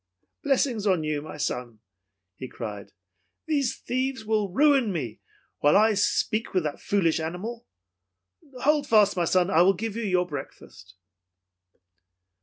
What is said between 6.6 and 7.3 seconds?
that foolish